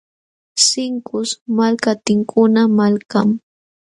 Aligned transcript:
Sinkus 0.65 1.29
malka 1.57 1.91
tinkuna 2.05 2.61
malkam. 2.77 3.27